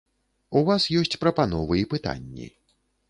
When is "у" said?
0.61-0.63